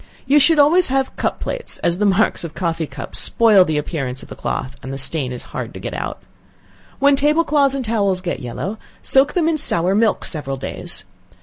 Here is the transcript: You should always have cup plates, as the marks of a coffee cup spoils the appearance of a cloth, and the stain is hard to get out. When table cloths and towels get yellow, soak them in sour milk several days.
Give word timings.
You 0.25 0.39
should 0.39 0.57
always 0.57 0.87
have 0.87 1.15
cup 1.15 1.39
plates, 1.39 1.77
as 1.83 1.99
the 1.99 2.07
marks 2.07 2.43
of 2.43 2.49
a 2.49 2.53
coffee 2.55 2.87
cup 2.87 3.15
spoils 3.15 3.67
the 3.67 3.77
appearance 3.77 4.23
of 4.23 4.31
a 4.31 4.35
cloth, 4.35 4.75
and 4.81 4.91
the 4.91 4.97
stain 4.97 5.31
is 5.31 5.43
hard 5.53 5.75
to 5.75 5.79
get 5.79 5.93
out. 5.93 6.23
When 6.97 7.15
table 7.15 7.43
cloths 7.43 7.75
and 7.75 7.85
towels 7.85 8.19
get 8.19 8.39
yellow, 8.39 8.79
soak 9.03 9.33
them 9.33 9.47
in 9.47 9.59
sour 9.59 9.93
milk 9.93 10.25
several 10.25 10.57
days. 10.57 11.03